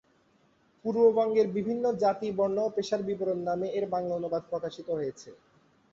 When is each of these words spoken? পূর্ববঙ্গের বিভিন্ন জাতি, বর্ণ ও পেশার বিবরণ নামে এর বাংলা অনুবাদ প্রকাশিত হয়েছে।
পূর্ববঙ্গের 0.85 1.47
বিভিন্ন 1.57 1.85
জাতি, 2.01 2.27
বর্ণ 2.37 2.57
ও 2.63 2.73
পেশার 2.75 3.01
বিবরণ 3.03 3.39
নামে 3.47 3.67
এর 3.77 3.85
বাংলা 3.93 4.13
অনুবাদ 4.15 4.43
প্রকাশিত 4.51 4.87
হয়েছে। 4.97 5.29